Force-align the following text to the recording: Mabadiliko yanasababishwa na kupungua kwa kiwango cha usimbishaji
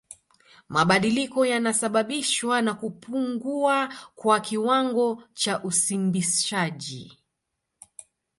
Mabadiliko 0.69 1.45
yanasababishwa 1.45 2.61
na 2.61 2.73
kupungua 2.73 3.93
kwa 4.15 4.39
kiwango 4.39 5.23
cha 5.33 5.63
usimbishaji 5.63 7.17